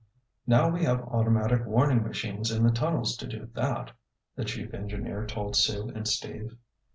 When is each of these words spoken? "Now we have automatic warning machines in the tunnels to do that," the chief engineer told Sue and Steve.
"Now 0.47 0.67
we 0.67 0.83
have 0.83 1.01
automatic 1.03 1.63
warning 1.63 2.01
machines 2.01 2.49
in 2.49 2.63
the 2.63 2.71
tunnels 2.71 3.15
to 3.17 3.27
do 3.27 3.51
that," 3.53 3.91
the 4.35 4.43
chief 4.45 4.73
engineer 4.73 5.27
told 5.27 5.55
Sue 5.55 5.89
and 5.89 6.07
Steve. 6.07 6.57